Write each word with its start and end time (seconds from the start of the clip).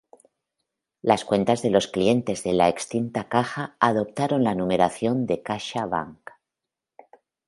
Las 1.03 1.25
cuentas 1.25 1.61
de 1.61 1.69
los 1.69 1.87
clientes 1.87 2.41
de 2.43 2.53
la 2.53 2.69
extinta 2.69 3.29
caja 3.29 3.77
adoptaron 3.79 4.43
la 4.43 4.55
numeración 4.55 5.27
de 5.27 5.43
CaixaBank. 5.43 6.27